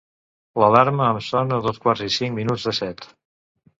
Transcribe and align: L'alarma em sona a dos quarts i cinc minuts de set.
L'alarma 0.61 1.09
em 1.15 1.21
sona 1.27 1.59
a 1.61 1.63
dos 1.67 1.79
quarts 1.85 2.05
i 2.07 2.11
cinc 2.17 2.39
minuts 2.41 2.67
de 2.71 2.75
set. 2.83 3.07